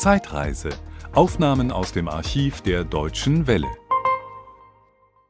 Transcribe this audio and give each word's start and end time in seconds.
Zeitreise. 0.00 0.70
Aufnahmen 1.12 1.70
aus 1.70 1.92
dem 1.92 2.08
Archiv 2.08 2.62
der 2.62 2.84
Deutschen 2.84 3.46
Welle. 3.46 3.68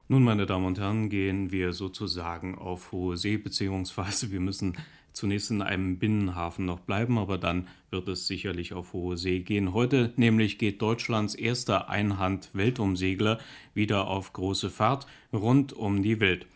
Nun, 0.07 0.23
meine 0.23 0.47
Damen 0.47 0.65
und 0.65 0.79
Herren, 0.79 1.09
gehen 1.09 1.51
wir 1.51 1.73
sozusagen 1.73 2.57
auf 2.57 2.93
hohe 2.93 3.17
See, 3.17 3.37
beziehungsweise 3.37 4.31
wir 4.31 4.39
müssen 4.39 4.77
zunächst 5.13 5.51
in 5.51 5.61
einem 5.61 5.99
Binnenhafen 5.99 6.67
noch 6.67 6.79
bleiben, 6.79 7.19
aber 7.19 7.37
dann 7.37 7.67
wird 7.91 8.07
es 8.07 8.29
sicherlich 8.29 8.73
auf 8.73 8.93
hohe 8.93 9.17
See 9.17 9.41
gehen. 9.41 9.75
Heute 9.75 10.13
nämlich 10.15 10.57
geht 10.57 10.81
Deutschlands 10.81 11.35
erster 11.35 11.89
Einhand-Weltumsegler 11.89 13.41
wieder 13.75 14.07
auf 14.07 14.33
große 14.33 14.71
Fahrt 14.71 15.09
rund 15.33 15.73
um 15.73 16.01
die 16.05 16.21
Welt. 16.21 16.47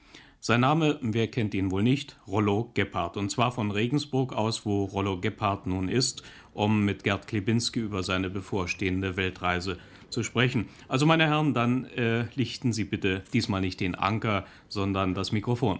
Sein 0.46 0.60
Name, 0.60 0.98
wer 1.00 1.28
kennt 1.28 1.54
ihn 1.54 1.70
wohl 1.70 1.82
nicht? 1.82 2.18
Rollo 2.28 2.70
Gebhardt. 2.74 3.16
Und 3.16 3.30
zwar 3.30 3.50
von 3.50 3.70
Regensburg 3.70 4.34
aus, 4.34 4.66
wo 4.66 4.84
Rollo 4.84 5.18
Gebhardt 5.18 5.66
nun 5.66 5.88
ist, 5.88 6.22
um 6.52 6.84
mit 6.84 7.02
Gerd 7.02 7.26
Klebinski 7.26 7.80
über 7.80 8.02
seine 8.02 8.28
bevorstehende 8.28 9.16
Weltreise 9.16 9.78
zu 10.10 10.22
sprechen. 10.22 10.68
Also, 10.86 11.06
meine 11.06 11.24
Herren, 11.28 11.54
dann 11.54 11.86
äh, 11.86 12.26
lichten 12.34 12.74
Sie 12.74 12.84
bitte 12.84 13.22
diesmal 13.32 13.62
nicht 13.62 13.80
den 13.80 13.94
Anker, 13.94 14.44
sondern 14.68 15.14
das 15.14 15.32
Mikrofon. 15.32 15.78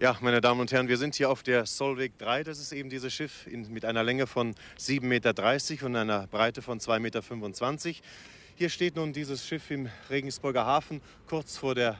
Ja, 0.00 0.16
meine 0.22 0.40
Damen 0.40 0.62
und 0.62 0.72
Herren, 0.72 0.88
wir 0.88 0.96
sind 0.96 1.14
hier 1.14 1.28
auf 1.28 1.42
der 1.42 1.66
Solvik 1.66 2.16
3. 2.16 2.44
Das 2.44 2.60
ist 2.60 2.72
eben 2.72 2.88
dieses 2.88 3.12
Schiff 3.12 3.46
in, 3.46 3.70
mit 3.70 3.84
einer 3.84 4.04
Länge 4.04 4.26
von 4.26 4.54
7,30 4.78 5.02
Meter 5.02 5.84
und 5.84 5.96
einer 5.96 6.26
Breite 6.28 6.62
von 6.62 6.80
2,25 6.80 6.98
Meter. 7.00 8.02
Hier 8.54 8.70
steht 8.70 8.96
nun 8.96 9.12
dieses 9.12 9.46
Schiff 9.46 9.70
im 9.70 9.90
Regensburger 10.08 10.64
Hafen 10.64 11.02
kurz 11.26 11.58
vor 11.58 11.74
der 11.74 11.98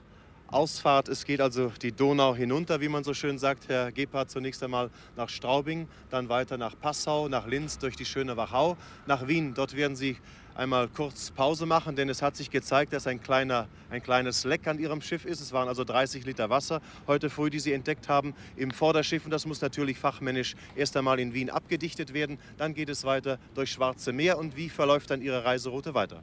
Ausfahrt. 0.48 1.08
Es 1.08 1.24
geht 1.24 1.40
also 1.40 1.72
die 1.82 1.92
Donau 1.92 2.34
hinunter, 2.34 2.80
wie 2.80 2.88
man 2.88 3.04
so 3.04 3.14
schön 3.14 3.38
sagt. 3.38 3.68
Herr 3.68 3.92
Gebhardt 3.92 4.30
zunächst 4.30 4.62
einmal 4.62 4.90
nach 5.16 5.28
Straubing, 5.28 5.88
dann 6.10 6.28
weiter 6.28 6.56
nach 6.56 6.78
Passau, 6.78 7.28
nach 7.28 7.46
Linz, 7.46 7.78
durch 7.78 7.96
die 7.96 8.04
schöne 8.04 8.36
Wachau, 8.36 8.76
nach 9.06 9.28
Wien. 9.28 9.52
Dort 9.54 9.76
werden 9.76 9.94
Sie 9.94 10.16
einmal 10.54 10.88
kurz 10.88 11.30
Pause 11.30 11.66
machen, 11.66 11.96
denn 11.96 12.08
es 12.08 12.22
hat 12.22 12.34
sich 12.36 12.50
gezeigt, 12.50 12.92
dass 12.92 13.06
ein, 13.06 13.20
kleiner, 13.20 13.68
ein 13.90 14.02
kleines 14.02 14.44
Leck 14.44 14.66
an 14.66 14.78
Ihrem 14.78 15.00
Schiff 15.00 15.24
ist. 15.24 15.40
Es 15.40 15.52
waren 15.52 15.68
also 15.68 15.84
30 15.84 16.24
Liter 16.24 16.50
Wasser 16.50 16.80
heute 17.06 17.30
früh, 17.30 17.50
die 17.50 17.60
Sie 17.60 17.72
entdeckt 17.72 18.08
haben 18.08 18.34
im 18.56 18.70
Vorderschiff. 18.70 19.24
Und 19.24 19.30
das 19.30 19.46
muss 19.46 19.60
natürlich 19.60 19.98
fachmännisch 19.98 20.56
erst 20.74 20.96
einmal 20.96 21.20
in 21.20 21.34
Wien 21.34 21.50
abgedichtet 21.50 22.14
werden. 22.14 22.38
Dann 22.56 22.74
geht 22.74 22.88
es 22.88 23.04
weiter 23.04 23.38
durch 23.54 23.70
Schwarze 23.70 24.12
Meer. 24.12 24.38
Und 24.38 24.56
wie 24.56 24.68
verläuft 24.68 25.10
dann 25.10 25.22
Ihre 25.22 25.44
Reiseroute 25.44 25.94
weiter? 25.94 26.22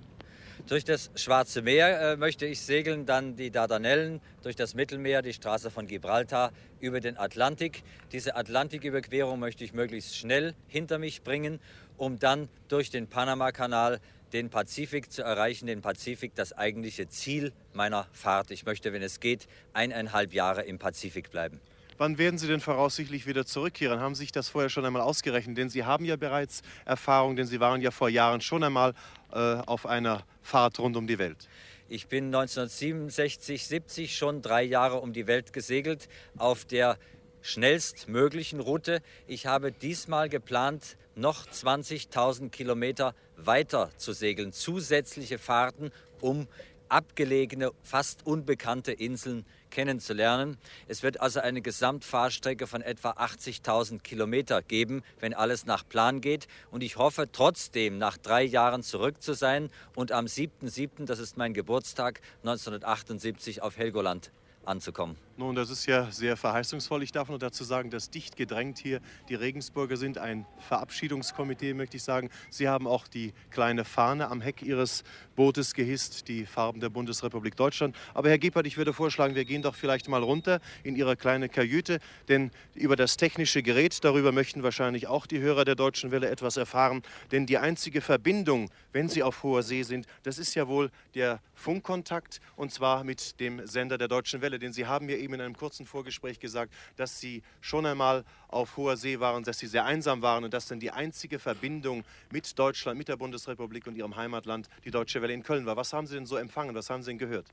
Durch 0.67 0.83
das 0.83 1.11
Schwarze 1.13 1.61
Meer 1.61 2.13
äh, 2.13 2.17
möchte 2.17 2.47
ich 2.47 2.59
segeln, 2.59 3.05
dann 3.05 3.35
die 3.35 3.52
Dardanellen, 3.52 4.19
durch 4.41 4.55
das 4.55 4.73
Mittelmeer, 4.73 5.22
die 5.22 5.33
Straße 5.33 5.69
von 5.69 5.85
Gibraltar, 5.85 6.52
über 6.80 6.99
den 6.99 7.17
Atlantik. 7.17 7.83
Diese 8.11 8.35
Atlantiküberquerung 8.35 9.39
möchte 9.39 9.63
ich 9.63 9.73
möglichst 9.73 10.17
schnell 10.17 10.55
hinter 10.67 10.97
mich 10.97 11.22
bringen, 11.22 11.59
um 11.97 12.17
dann 12.17 12.49
durch 12.67 12.89
den 12.89 13.05
Panamakanal 13.05 13.99
den 14.33 14.49
Pazifik 14.49 15.11
zu 15.11 15.22
erreichen, 15.22 15.67
den 15.67 15.83
Pazifik 15.83 16.33
das 16.33 16.52
eigentliche 16.52 17.07
Ziel 17.09 17.53
meiner 17.73 18.07
Fahrt. 18.11 18.50
Ich 18.50 18.66
möchte, 18.66 18.91
wenn 18.91 19.03
es 19.03 19.19
geht, 19.19 19.47
eineinhalb 19.73 20.33
Jahre 20.33 20.63
im 20.63 20.79
Pazifik 20.79 21.29
bleiben. 21.29 21.61
Wann 21.97 22.17
werden 22.17 22.38
Sie 22.38 22.47
denn 22.47 22.59
voraussichtlich 22.59 23.25
wieder 23.25 23.45
zurückkehren? 23.45 24.02
Haben 24.02 24.16
Sie 24.16 24.23
sich 24.23 24.33
das 24.33 24.50
vorher 24.50 24.69
schon 24.69 24.83
einmal 24.83 25.02
ausgerechnet? 25.02 25.57
Denn 25.57 25.69
Sie 25.69 25.85
haben 25.85 26.03
ja 26.03 26.17
bereits 26.17 26.61
Erfahrung, 26.83 27.38
denn 27.38 27.47
Sie 27.47 27.61
waren 27.61 27.81
ja 27.81 27.91
vor 27.91 28.09
Jahren 28.09 28.41
schon 28.41 28.63
einmal 28.63 28.94
auf 29.36 29.86
einer 29.86 30.23
Fahrt 30.41 30.80
rund 30.80 30.95
um 30.95 31.08
die 31.08 31.19
Welt. 31.19 31.50
Ich 31.88 32.08
bin 32.08 32.33
1967, 32.33 33.67
70 33.67 34.17
schon 34.17 34.41
drei 34.41 34.64
Jahre 34.64 35.02
um 35.02 35.14
die 35.14 35.28
Welt 35.28 35.53
gesegelt 35.53 36.08
auf 36.38 36.66
der 36.66 36.97
schnellstmöglichen 37.41 38.59
Route. 38.59 39.02
Ich 39.28 39.45
habe 39.45 39.72
diesmal 39.72 40.30
geplant, 40.30 40.97
noch 41.16 41.45
20.000 41.45 42.50
Kilometer 42.50 43.13
weiter 43.38 43.91
zu 43.97 44.13
segeln, 44.13 44.52
zusätzliche 44.52 45.38
Fahrten, 45.38 45.91
um 46.22 46.47
abgelegene, 46.89 47.72
fast 47.83 48.25
unbekannte 48.25 48.91
Inseln 48.91 49.45
kennenzulernen. 49.69 50.57
Es 50.88 51.03
wird 51.03 51.19
also 51.19 51.41
eine 51.41 51.62
Gesamtfahrstrecke 51.62 52.68
von 52.68 52.81
etwa 52.81 53.12
80.000 53.12 54.00
Kilometer 54.01 54.62
geben, 54.62 55.03
wenn 55.19 55.34
alles 55.34 55.66
nach 55.66 55.88
Plan 55.88 56.22
geht. 56.22 56.47
Und 56.72 56.81
ich 56.81 56.97
hoffe 56.97 57.29
trotzdem, 57.31 57.97
nach 57.97 58.18
drei 58.18 58.44
Jahren 58.44 58.84
zurück 58.84 59.22
zu 59.22 59.34
sein 59.34 59.69
und 59.96 60.12
am 60.12 60.25
7.7., 60.25 61.06
das 61.06 61.19
ist 61.19 61.38
mein 61.38 61.53
Geburtstag, 61.53 62.22
1978 62.44 63.62
auf 63.62 63.78
Helgoland 63.78 64.31
anzukommen. 64.63 65.17
Nun, 65.38 65.53
das 65.53 65.69
ist 65.69 65.85
ja 65.85 66.09
sehr 66.12 66.38
verheißungsvoll. 66.38 67.03
Ich 67.03 67.12
darf 67.12 67.28
nur 67.28 67.38
dazu 67.40 67.66
sagen, 67.66 67.90
dass 67.90 68.09
dicht 68.09 68.38
gedrängt 68.38 68.79
hier 68.79 69.01
die 69.28 69.35
Regensburger 69.35 69.97
sind. 69.97 70.18
Ein 70.18 70.46
Verabschiedungskomitee, 70.59 71.73
möchte 71.73 71.97
ich 71.97 72.03
sagen. 72.03 72.29
Sie 72.50 72.69
haben 72.69 72.88
auch 72.88 73.06
die 73.06 73.34
kleine 73.50 73.84
Fahne 73.84 74.29
am 74.29 74.40
Heck 74.40 74.62
Ihres 74.62 75.03
Bootes 75.35 75.73
gehisst, 75.73 76.29
die 76.29 76.46
Farben 76.46 76.79
der 76.79 76.88
Bundesrepublik 76.88 77.57
Deutschland. 77.57 77.97
Aber 78.13 78.29
Herr 78.29 78.38
Gebhardt, 78.38 78.66
ich 78.66 78.78
würde 78.78 78.94
vorschlagen, 78.94 79.35
wir 79.35 79.44
gehen 79.44 79.62
doch 79.62 79.75
vielleicht 79.75 80.07
mal 80.07 80.23
runter 80.23 80.62
in 80.84 80.96
Ihre 80.96 81.18
kleine 81.18 81.50
Kajüte, 81.50 82.00
denn 82.29 82.52
über 82.73 82.96
das 82.96 83.17
technische 83.17 83.62
Gerät, 83.62 84.06
darüber 84.06 84.31
möchten 84.31 84.63
wahrscheinlich 84.63 85.07
auch 85.07 85.25
die 85.25 85.40
Hörer 85.40 85.66
der 85.66 85.75
Deutschen 85.75 86.12
Welle 86.12 86.29
etwas 86.29 86.56
erfahren. 86.56 87.02
Denn 87.34 87.46
die 87.46 87.57
einzige 87.57 88.00
Verbindung, 88.00 88.69
wenn 88.94 89.09
Sie 89.09 89.22
auf 89.22 89.44
hoher 89.44 89.63
See 89.63 89.84
sind, 89.84 90.07
das 90.23 90.38
ist 90.38 90.56
ja 90.56 90.69
wohl 90.69 90.91
der 91.13 91.41
Funkkontakt 91.56 92.40
und 92.56 92.72
zwar 92.72 93.03
mit 93.03 93.40
dem 93.41 93.67
Sender 93.67 93.97
der 93.97 94.07
Deutschen 94.07 94.40
Welle. 94.40 94.59
Denn 94.59 94.72
Sie 94.72 94.85
haben 94.85 95.07
mir 95.07 95.25
eben 95.25 95.34
in 95.34 95.41
einem 95.41 95.58
kurzen 95.58 95.86
Vorgespräch 95.86 96.40
gesagt, 96.40 96.74
dass 96.96 97.19
Sie 97.19 97.44
schon 97.59 97.86
einmal 97.86 98.24
auf 98.47 98.78
hoher 98.78 98.96
See 98.96 99.19
waren, 99.19 99.44
dass 99.44 99.59
Sie 99.59 99.68
sehr 99.68 99.86
einsam 99.86 100.22
waren 100.22 100.46
und 100.46 100.53
dass 100.53 100.68
dann 100.68 100.80
die 100.80 100.91
einzige 100.91 101.40
Verbindung 101.40 102.06
mit 102.31 102.58
Deutschland, 102.58 102.97
mit 102.97 103.09
der 103.09 103.18
Bundesrepublik 103.18 103.88
und 103.88 103.97
Ihrem 103.97 104.16
Heimatland 104.16 104.69
die 104.85 104.91
Deutsche 104.91 105.22
Welle 105.22 105.34
in 105.34 105.44
Köln 105.44 105.66
war. 105.66 105.75
Was 105.75 105.91
haben 105.91 106.08
Sie 106.08 106.16
denn 106.16 106.25
so 106.25 106.38
empfangen? 106.38 106.74
Was 106.75 106.90
haben 106.90 107.03
Sie 107.03 107.12
denn 107.12 107.18
gehört? 107.18 107.47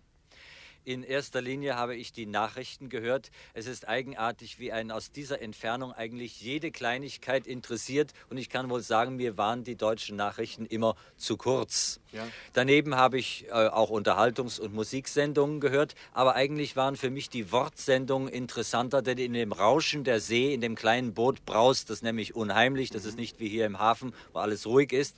In 0.85 1.05
erster 1.05 1.41
Linie 1.41 1.77
habe 1.77 1.95
ich 1.95 2.13
die 2.13 2.27
Nachrichten 2.27 2.89
gehört. 2.89 3.31
Es 3.55 3.69
ist 3.69 3.87
eigenartig, 3.87 4.59
wie 4.59 4.73
einen 4.73 4.91
aus 4.91 5.13
dieser 5.13 5.41
Entfernung 5.41 5.93
eigentlich 5.93 6.41
jede 6.41 6.73
Kleinigkeit 6.73 7.47
interessiert. 7.47 8.13
Und 8.31 8.37
ich 8.37 8.49
kann 8.49 8.69
wohl 8.69 8.81
sagen, 8.81 9.15
mir 9.15 9.37
waren 9.37 9.63
die 9.63 9.77
deutschen 9.77 10.17
Nachrichten 10.17 10.67
immer 10.67 10.97
zu 11.17 11.37
kurz. 11.37 12.01
Ja. 12.11 12.27
Daneben 12.53 12.97
habe 12.97 13.17
ich 13.17 13.47
äh, 13.47 13.53
auch 13.53 13.91
Unterhaltungs- 13.91 14.59
und 14.59 14.75
Musiksendungen 14.75 15.61
gehört. 15.61 15.95
Aber 16.13 16.35
eigentlich 16.35 16.75
waren 16.75 16.97
für 16.97 17.11
mich 17.11 17.31
die 17.31 17.53
Wortsendungen 17.53 18.29
interessanter, 18.29 19.03
denn 19.03 19.19
in 19.19 19.35
dem 19.35 19.53
Rauschen 19.53 20.03
der 20.03 20.19
See, 20.19 20.53
in 20.53 20.61
dem 20.61 20.75
kleinen 20.75 21.15
Boot 21.15 21.45
braust 21.45 21.91
das 21.91 22.03
nämlich 22.03 22.35
unheimlich. 22.35 22.91
Das 22.91 23.05
ist 23.05 23.17
nicht 23.17 23.39
wie 23.39 23.49
hier 23.49 23.67
im 23.67 23.79
Hafen, 23.79 24.13
wo 24.33 24.41
alles 24.41 24.67
ruhig 24.67 24.93
ist 24.93 25.17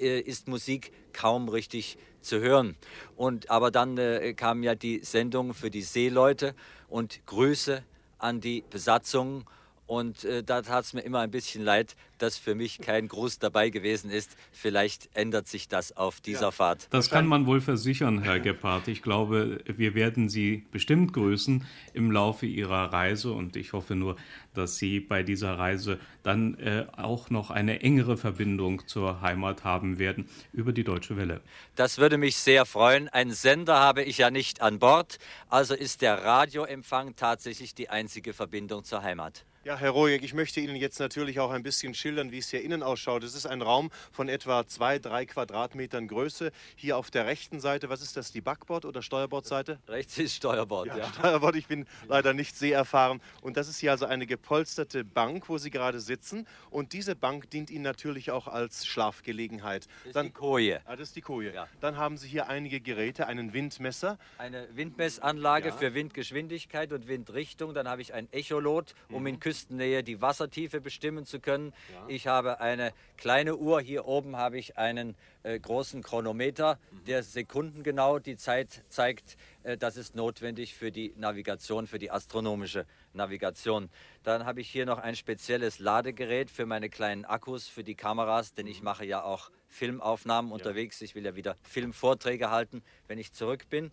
äh, 0.00 0.20
ist 0.20 0.48
Musik 0.48 0.92
kaum 1.12 1.48
richtig 1.48 1.98
zu 2.20 2.40
hören. 2.40 2.76
Und, 3.16 3.50
aber 3.50 3.70
dann 3.70 3.98
äh, 3.98 4.34
kam 4.34 4.62
ja 4.62 4.74
die 4.74 5.00
Sendung 5.04 5.54
für 5.54 5.70
die 5.70 5.82
Seeleute 5.82 6.54
und 6.88 7.20
Grüße 7.26 7.82
an 8.18 8.40
die 8.40 8.64
Besatzung. 8.68 9.44
Und 9.90 10.22
äh, 10.22 10.44
da 10.44 10.62
tat 10.62 10.84
es 10.84 10.92
mir 10.92 11.00
immer 11.00 11.18
ein 11.18 11.32
bisschen 11.32 11.64
leid, 11.64 11.96
dass 12.18 12.38
für 12.38 12.54
mich 12.54 12.78
kein 12.78 13.08
Gruß 13.08 13.40
dabei 13.40 13.70
gewesen 13.70 14.08
ist. 14.08 14.36
Vielleicht 14.52 15.10
ändert 15.14 15.48
sich 15.48 15.66
das 15.66 15.96
auf 15.96 16.20
dieser 16.20 16.42
ja. 16.42 16.50
Fahrt. 16.52 16.86
Das 16.90 17.10
kann 17.10 17.26
man 17.26 17.44
wohl 17.44 17.60
versichern, 17.60 18.22
Herr 18.22 18.38
Gebhardt. 18.40 18.86
Ich 18.86 19.02
glaube, 19.02 19.64
wir 19.66 19.96
werden 19.96 20.28
Sie 20.28 20.64
bestimmt 20.70 21.12
grüßen 21.12 21.66
im 21.92 22.12
Laufe 22.12 22.46
Ihrer 22.46 22.92
Reise 22.92 23.32
und 23.32 23.56
ich 23.56 23.72
hoffe 23.72 23.96
nur, 23.96 24.14
dass 24.54 24.76
Sie 24.76 25.00
bei 25.00 25.24
dieser 25.24 25.58
Reise 25.58 25.98
dann 26.22 26.54
äh, 26.60 26.86
auch 26.96 27.30
noch 27.30 27.50
eine 27.50 27.80
engere 27.80 28.16
Verbindung 28.16 28.86
zur 28.86 29.22
Heimat 29.22 29.64
haben 29.64 29.98
werden 29.98 30.28
über 30.52 30.72
die 30.72 30.84
Deutsche 30.84 31.16
Welle. 31.16 31.40
Das 31.74 31.98
würde 31.98 32.16
mich 32.16 32.36
sehr 32.36 32.64
freuen. 32.64 33.08
Einen 33.08 33.32
Sender 33.32 33.80
habe 33.80 34.04
ich 34.04 34.18
ja 34.18 34.30
nicht 34.30 34.62
an 34.62 34.78
Bord, 34.78 35.18
also 35.48 35.74
ist 35.74 36.00
der 36.00 36.22
Radioempfang 36.22 37.16
tatsächlich 37.16 37.74
die 37.74 37.88
einzige 37.88 38.34
Verbindung 38.34 38.84
zur 38.84 39.02
Heimat. 39.02 39.44
Ja, 39.62 39.76
Herr 39.76 39.90
Rojek, 39.90 40.22
ich 40.22 40.32
möchte 40.32 40.58
Ihnen 40.58 40.74
jetzt 40.74 40.98
natürlich 41.00 41.38
auch 41.38 41.50
ein 41.50 41.62
bisschen 41.62 41.92
schildern, 41.92 42.32
wie 42.32 42.38
es 42.38 42.48
hier 42.48 42.62
innen 42.62 42.82
ausschaut. 42.82 43.22
Es 43.24 43.34
ist 43.34 43.44
ein 43.44 43.60
Raum 43.60 43.90
von 44.10 44.30
etwa 44.30 44.66
zwei, 44.66 44.98
drei 44.98 45.26
Quadratmetern 45.26 46.08
Größe. 46.08 46.50
Hier 46.76 46.96
auf 46.96 47.10
der 47.10 47.26
rechten 47.26 47.60
Seite, 47.60 47.90
was 47.90 48.00
ist 48.00 48.16
das, 48.16 48.32
die 48.32 48.40
Backbord- 48.40 48.86
oder 48.86 49.02
Steuerbordseite? 49.02 49.78
Rechts 49.86 50.16
ist 50.16 50.36
Steuerbord, 50.36 50.86
ja. 50.86 50.96
ja. 50.96 51.12
Steuerbord, 51.12 51.56
ich 51.56 51.66
bin 51.66 51.84
leider 52.08 52.32
nicht 52.32 52.56
sehr 52.56 52.78
erfahren. 52.78 53.20
Und 53.42 53.58
das 53.58 53.68
ist 53.68 53.80
hier 53.80 53.90
also 53.90 54.06
eine 54.06 54.26
gepolsterte 54.26 55.04
Bank, 55.04 55.50
wo 55.50 55.58
Sie 55.58 55.68
gerade 55.68 56.00
sitzen. 56.00 56.46
Und 56.70 56.94
diese 56.94 57.14
Bank 57.14 57.50
dient 57.50 57.68
Ihnen 57.68 57.84
natürlich 57.84 58.30
auch 58.30 58.48
als 58.48 58.86
Schlafgelegenheit. 58.86 59.88
Das 59.88 60.06
ist 60.06 60.16
Dann, 60.16 60.28
die 60.28 60.32
Koje. 60.32 60.80
Ah, 60.86 60.96
das 60.96 61.08
ist 61.08 61.16
die 61.16 61.20
Koje. 61.20 61.52
Ja. 61.52 61.68
Dann 61.82 61.98
haben 61.98 62.16
Sie 62.16 62.28
hier 62.28 62.48
einige 62.48 62.80
Geräte, 62.80 63.26
einen 63.26 63.52
Windmesser. 63.52 64.18
Eine 64.38 64.68
Windmessanlage 64.74 65.68
ja. 65.68 65.74
für 65.74 65.92
Windgeschwindigkeit 65.92 66.94
und 66.94 67.08
Windrichtung. 67.08 67.74
Dann 67.74 67.86
habe 67.86 68.00
ich 68.00 68.14
ein 68.14 68.26
Echolot, 68.32 68.94
um 69.10 69.20
mhm. 69.20 69.26
in 69.26 69.40
Küstennähe 69.50 70.04
die 70.04 70.22
Wassertiefe 70.22 70.80
bestimmen 70.80 71.26
zu 71.26 71.40
können. 71.40 71.72
Ja. 71.92 72.04
Ich 72.06 72.28
habe 72.28 72.60
eine 72.60 72.92
kleine 73.16 73.56
Uhr. 73.56 73.80
Hier 73.80 74.06
oben 74.06 74.36
habe 74.36 74.58
ich 74.58 74.78
einen 74.78 75.16
äh, 75.42 75.58
großen 75.58 76.04
Chronometer, 76.04 76.78
mhm. 76.92 77.04
der 77.06 77.24
sekundengenau 77.24 78.20
die 78.20 78.36
Zeit 78.36 78.84
zeigt. 78.90 79.36
Äh, 79.64 79.76
das 79.76 79.96
ist 79.96 80.14
notwendig 80.14 80.76
für 80.76 80.92
die 80.92 81.12
Navigation, 81.16 81.88
für 81.88 81.98
die 81.98 82.12
astronomische 82.12 82.86
Navigation. 83.12 83.90
Dann 84.22 84.46
habe 84.46 84.60
ich 84.60 84.70
hier 84.70 84.86
noch 84.86 84.98
ein 84.98 85.16
spezielles 85.16 85.80
Ladegerät 85.80 86.48
für 86.48 86.64
meine 86.64 86.88
kleinen 86.88 87.24
Akkus, 87.24 87.66
für 87.66 87.82
die 87.82 87.96
Kameras, 87.96 88.54
denn 88.54 88.68
ich 88.68 88.78
mhm. 88.78 88.84
mache 88.84 89.04
ja 89.04 89.24
auch 89.24 89.50
Filmaufnahmen 89.66 90.52
unterwegs. 90.52 91.02
Ich 91.02 91.16
will 91.16 91.24
ja 91.24 91.34
wieder 91.34 91.56
Filmvorträge 91.64 92.52
halten, 92.52 92.84
wenn 93.08 93.18
ich 93.18 93.32
zurück 93.32 93.68
bin. 93.68 93.90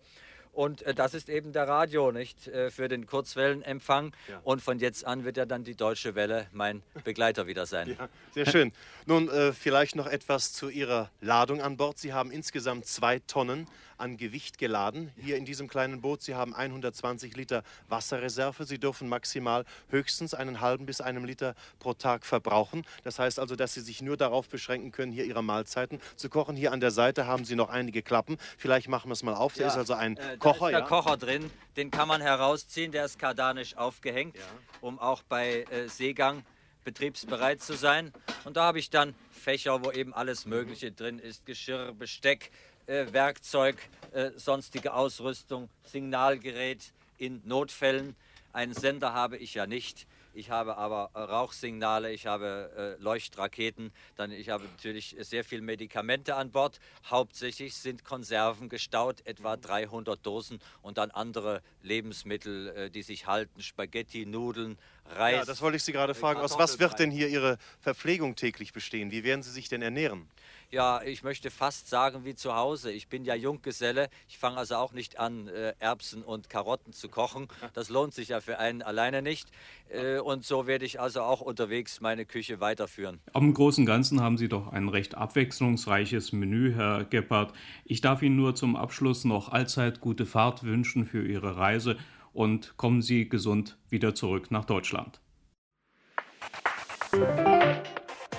Und 0.58 0.82
äh, 0.82 0.92
das 0.92 1.14
ist 1.14 1.28
eben 1.28 1.52
der 1.52 1.68
Radio, 1.68 2.10
nicht? 2.10 2.48
Äh, 2.48 2.72
für 2.72 2.88
den 2.88 3.06
Kurzwellenempfang. 3.06 4.12
Ja. 4.26 4.40
Und 4.42 4.60
von 4.60 4.80
jetzt 4.80 5.06
an 5.06 5.24
wird 5.24 5.36
ja 5.36 5.46
dann 5.46 5.62
die 5.62 5.76
Deutsche 5.76 6.16
Welle 6.16 6.48
mein 6.50 6.82
Begleiter 7.04 7.46
wieder 7.46 7.64
sein. 7.64 7.78
Ja, 7.98 8.08
sehr 8.34 8.46
schön. 8.46 8.72
Nun, 9.06 9.28
äh, 9.28 9.52
vielleicht 9.52 9.94
noch 9.94 10.08
etwas 10.08 10.52
zu 10.52 10.68
Ihrer 10.68 11.10
Ladung 11.20 11.62
an 11.62 11.76
Bord. 11.76 11.98
Sie 11.98 12.12
haben 12.12 12.32
insgesamt 12.32 12.86
zwei 12.86 13.20
Tonnen 13.20 13.68
an 13.98 14.16
Gewicht 14.16 14.58
geladen. 14.58 15.12
Hier 15.16 15.36
in 15.36 15.44
diesem 15.44 15.68
kleinen 15.68 16.00
Boot, 16.00 16.22
Sie 16.22 16.34
haben 16.34 16.54
120 16.54 17.36
Liter 17.36 17.62
Wasserreserve. 17.88 18.64
Sie 18.64 18.78
dürfen 18.78 19.08
maximal 19.08 19.64
höchstens 19.88 20.34
einen 20.34 20.60
halben 20.60 20.86
bis 20.86 21.00
einem 21.00 21.24
Liter 21.24 21.54
pro 21.78 21.94
Tag 21.94 22.24
verbrauchen. 22.24 22.84
Das 23.04 23.18
heißt 23.18 23.38
also, 23.38 23.56
dass 23.56 23.74
Sie 23.74 23.80
sich 23.80 24.02
nur 24.02 24.16
darauf 24.16 24.48
beschränken 24.48 24.92
können, 24.92 25.12
hier 25.12 25.24
Ihre 25.24 25.42
Mahlzeiten 25.42 26.00
zu 26.16 26.28
kochen. 26.28 26.56
Hier 26.56 26.72
an 26.72 26.80
der 26.80 26.90
Seite 26.90 27.26
haben 27.26 27.44
Sie 27.44 27.56
noch 27.56 27.68
einige 27.68 28.02
Klappen. 28.02 28.38
Vielleicht 28.56 28.88
machen 28.88 29.08
wir 29.08 29.14
es 29.14 29.22
mal 29.22 29.34
auf. 29.34 29.54
Da 29.54 29.62
ja, 29.62 29.68
ist 29.68 29.76
also 29.76 29.94
ein 29.94 30.16
äh, 30.16 30.36
Kocher. 30.38 30.58
Da 30.58 30.66
ist 30.68 30.72
der 30.72 30.80
ja. 30.80 30.86
Kocher 30.86 31.16
drin. 31.16 31.50
Den 31.76 31.90
kann 31.90 32.08
man 32.08 32.20
herausziehen. 32.20 32.92
Der 32.92 33.04
ist 33.04 33.18
kardanisch 33.18 33.76
aufgehängt, 33.76 34.36
ja. 34.36 34.42
um 34.80 34.98
auch 34.98 35.22
bei 35.22 35.64
äh, 35.70 35.88
Seegang 35.88 36.44
betriebsbereit 36.84 37.60
zu 37.60 37.74
sein. 37.74 38.12
Und 38.44 38.56
da 38.56 38.62
habe 38.62 38.78
ich 38.78 38.88
dann 38.88 39.14
Fächer, 39.30 39.84
wo 39.84 39.90
eben 39.90 40.14
alles 40.14 40.46
Mögliche 40.46 40.90
drin 40.90 41.18
ist. 41.18 41.44
Geschirr, 41.44 41.92
Besteck, 41.92 42.50
Werkzeug, 42.88 43.76
äh, 44.12 44.30
sonstige 44.36 44.94
Ausrüstung, 44.94 45.68
Signalgerät 45.84 46.92
in 47.18 47.42
Notfällen. 47.44 48.16
Einen 48.52 48.72
Sender 48.72 49.12
habe 49.12 49.36
ich 49.36 49.54
ja 49.54 49.66
nicht. 49.66 50.06
Ich 50.32 50.50
habe 50.50 50.76
aber 50.76 51.10
Rauchsignale, 51.14 52.12
ich 52.12 52.26
habe 52.26 52.96
äh, 52.98 53.02
Leuchtraketen, 53.02 53.92
dann 54.16 54.30
ich 54.30 54.50
habe 54.50 54.64
natürlich 54.64 55.16
sehr 55.20 55.42
viel 55.42 55.60
Medikamente 55.60 56.36
an 56.36 56.50
Bord. 56.50 56.78
Hauptsächlich 57.06 57.74
sind 57.74 58.04
Konserven 58.04 58.68
gestaut, 58.68 59.16
etwa 59.26 59.56
300 59.56 60.24
Dosen 60.24 60.60
und 60.80 60.96
dann 60.96 61.10
andere 61.10 61.60
Lebensmittel, 61.82 62.68
äh, 62.68 62.90
die 62.90 63.02
sich 63.02 63.26
halten, 63.26 63.62
Spaghetti, 63.62 64.26
Nudeln, 64.26 64.78
Reis. 65.06 65.34
Ja, 65.34 65.44
das 65.44 65.60
wollte 65.60 65.76
ich 65.76 65.82
Sie 65.82 65.92
gerade 65.92 66.14
fragen. 66.14 66.40
Aus 66.40 66.56
was 66.56 66.78
wird 66.78 66.98
denn 67.00 67.10
hier 67.10 67.28
Ihre 67.28 67.58
Verpflegung 67.80 68.36
täglich 68.36 68.72
bestehen? 68.72 69.10
Wie 69.10 69.24
werden 69.24 69.42
Sie 69.42 69.50
sich 69.50 69.68
denn 69.68 69.82
ernähren? 69.82 70.28
Ja, 70.70 71.00
ich 71.02 71.22
möchte 71.22 71.50
fast 71.50 71.88
sagen 71.88 72.24
wie 72.24 72.34
zu 72.34 72.54
Hause. 72.54 72.92
Ich 72.92 73.08
bin 73.08 73.24
ja 73.24 73.34
Junggeselle. 73.34 74.08
Ich 74.28 74.38
fange 74.38 74.58
also 74.58 74.76
auch 74.76 74.92
nicht 74.92 75.18
an, 75.18 75.48
äh, 75.48 75.74
Erbsen 75.78 76.22
und 76.22 76.50
Karotten 76.50 76.92
zu 76.92 77.08
kochen. 77.08 77.48
Das 77.72 77.88
lohnt 77.88 78.14
sich 78.14 78.28
ja 78.28 78.40
für 78.40 78.58
einen 78.58 78.82
alleine 78.82 79.22
nicht. 79.22 79.48
Äh, 79.88 80.18
und 80.18 80.44
so 80.44 80.66
werde 80.66 80.84
ich 80.84 81.00
also 81.00 81.22
auch 81.22 81.40
unterwegs 81.40 82.00
meine 82.00 82.26
Küche 82.26 82.60
weiterführen. 82.60 83.20
Am 83.32 83.54
Großen 83.54 83.82
und 83.82 83.86
Ganzen 83.86 84.20
haben 84.20 84.36
Sie 84.36 84.48
doch 84.48 84.68
ein 84.68 84.88
recht 84.88 85.14
abwechslungsreiches 85.14 86.32
Menü, 86.32 86.74
Herr 86.74 87.04
Gebhardt. 87.04 87.52
Ich 87.84 88.00
darf 88.00 88.22
Ihnen 88.22 88.36
nur 88.36 88.54
zum 88.54 88.76
Abschluss 88.76 89.24
noch 89.24 89.48
allzeit 89.48 90.00
gute 90.00 90.26
Fahrt 90.26 90.64
wünschen 90.64 91.06
für 91.06 91.26
Ihre 91.26 91.56
Reise 91.56 91.96
und 92.32 92.76
kommen 92.76 93.00
Sie 93.00 93.28
gesund 93.28 93.78
wieder 93.88 94.14
zurück 94.14 94.50
nach 94.50 94.64
Deutschland. 94.64 95.20